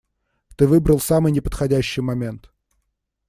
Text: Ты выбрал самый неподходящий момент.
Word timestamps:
Ты 0.55 0.65
выбрал 0.65 0.99
самый 0.99 1.31
неподходящий 1.31 2.01
момент. 2.01 2.49